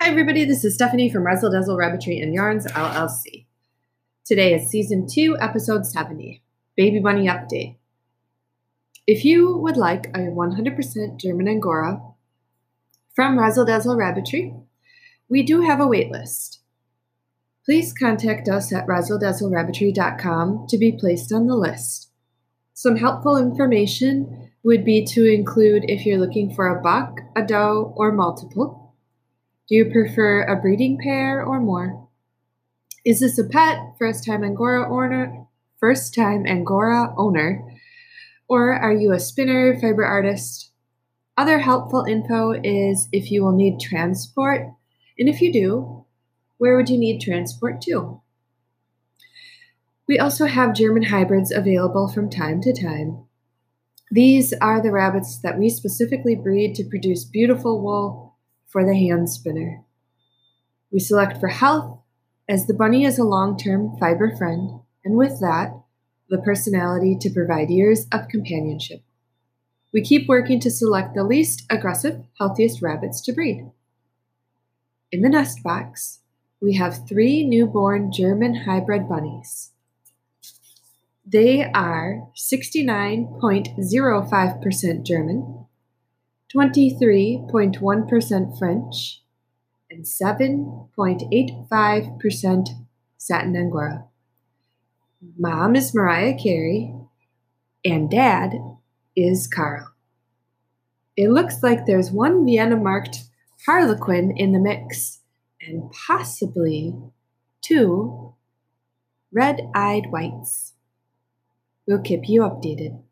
[0.00, 0.44] Hi, everybody.
[0.44, 3.46] This is Stephanie from Razzle Dazzle Rabbitry and Yarns LLC.
[4.24, 6.40] Today is season two, episode 70
[6.76, 7.78] Baby Bunny Update.
[9.08, 12.00] If you would like a 100% German Angora
[13.12, 14.54] from Razzle Dazzle Rabbitry,
[15.28, 16.58] we do have a waitlist.
[17.64, 22.12] Please contact us at razzledazzlerabbitry.com to be placed on the list.
[22.72, 27.92] Some helpful information would be to include if you're looking for a buck, a doe,
[27.96, 28.87] or multiple.
[29.68, 32.08] Do you prefer a breeding pair or more?
[33.04, 35.46] Is this a pet, first time Angora owner,
[35.78, 37.62] first time Angora owner,
[38.48, 40.70] or are you a spinner, fiber artist?
[41.36, 44.62] Other helpful info is if you will need transport,
[45.18, 46.06] and if you do,
[46.56, 48.22] where would you need transport to?
[50.08, 53.24] We also have German hybrids available from time to time.
[54.10, 58.27] These are the rabbits that we specifically breed to produce beautiful wool
[58.68, 59.82] for the hand spinner.
[60.92, 61.98] We select for health,
[62.48, 65.72] as the bunny is a long term fiber friend, and with that,
[66.28, 69.02] the personality to provide years of companionship.
[69.92, 73.70] We keep working to select the least aggressive, healthiest rabbits to breed.
[75.10, 76.20] In the nest box,
[76.60, 79.70] we have three newborn German hybrid bunnies.
[81.24, 85.57] They are 69.05% German,
[86.54, 89.22] 23.1% French,
[89.90, 92.68] and 7.85%
[93.18, 94.04] Satin Angora.
[95.36, 96.94] Mom is Mariah Carey,
[97.84, 98.54] and Dad
[99.14, 99.92] is Carl.
[101.16, 103.24] It looks like there's one Vienna marked
[103.66, 105.20] Harlequin in the mix,
[105.60, 106.94] and possibly
[107.60, 108.34] two
[109.32, 110.74] red eyed whites.
[111.86, 113.02] We'll keep you updated.